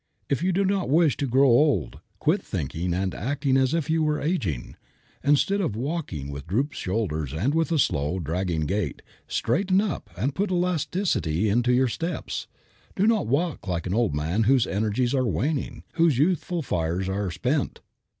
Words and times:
If 0.29 0.41
you 0.41 0.51
do 0.51 0.65
not 0.65 0.89
wish 0.89 1.15
to 1.17 1.27
grow 1.27 1.47
old, 1.47 1.99
quit 2.17 2.41
thinking 2.41 2.91
and 2.91 3.13
acting 3.13 3.55
as 3.55 3.71
if 3.75 3.87
you 3.87 4.01
were 4.01 4.19
aging. 4.19 4.75
Instead 5.23 5.61
of 5.61 5.75
walking 5.75 6.31
with 6.31 6.47
drooped 6.47 6.73
shoulders 6.73 7.33
and 7.35 7.53
with 7.53 7.71
a 7.71 7.77
slow, 7.77 8.17
dragging 8.17 8.61
gait, 8.61 9.03
straighten 9.27 9.79
up 9.79 10.09
and 10.17 10.33
put 10.33 10.49
elasticity 10.49 11.47
into 11.49 11.71
your 11.71 11.87
steps. 11.87 12.47
Do 12.95 13.05
not 13.05 13.27
walk 13.27 13.67
like 13.67 13.85
an 13.85 13.93
old 13.93 14.15
man 14.15 14.45
whose 14.45 14.65
energies 14.65 15.13
are 15.13 15.27
waning, 15.27 15.83
whose 15.93 16.17
youthful 16.17 16.63
fires 16.63 17.07
are 17.07 17.29
spent. 17.29 17.79